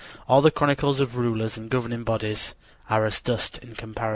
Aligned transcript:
All 0.27 0.41
the 0.41 0.49
chronicles 0.49 0.99
of 0.99 1.15
rulers 1.15 1.59
and 1.59 1.69
governing 1.69 2.03
bodies 2.03 2.55
are 2.89 3.05
as 3.05 3.21
dust 3.21 3.59
in 3.59 3.75
comparison. 3.75 4.09